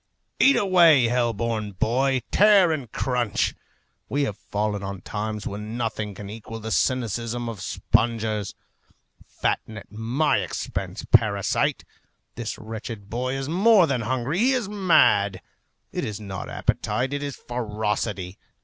[0.39, 2.23] Eat away, hell born boy!
[2.31, 3.53] Tear and crunch!
[4.09, 8.55] We have fallen on times when nothing can equal the cynicism of spongers.
[9.23, 11.83] Fatten at my expense, parasite!
[12.33, 15.39] This wretched boy is more than hungry; he is mad.
[15.91, 18.39] It is not appetite, it is ferocity.